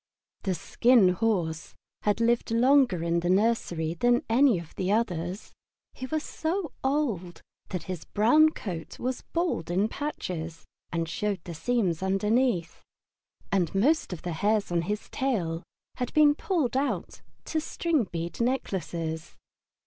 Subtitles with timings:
[0.41, 5.53] The Skin Horse had lived longer in the nursery than any of the others.
[5.93, 11.53] He was so old that his brown coat was bald in patches and showed the
[11.53, 12.81] seams underneath,
[13.51, 15.61] and most of the hairs in his tail
[15.97, 19.35] had been pulled out to string bead necklaces.